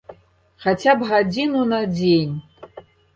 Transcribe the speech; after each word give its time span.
Хаця 0.63 0.95
б 1.01 1.09
гадзіну 1.09 1.61
на 1.73 1.79
дзень. 1.97 2.33